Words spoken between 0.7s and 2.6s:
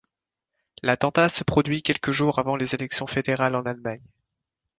L'attentat se produit quelques jours avant